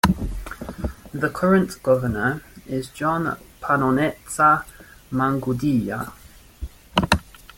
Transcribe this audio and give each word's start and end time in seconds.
The 1.13 1.29
current 1.29 1.83
Governor 1.83 2.41
is 2.65 2.87
John 2.89 3.37
Panonetsa 3.61 4.65
Mangudya. 5.11 6.11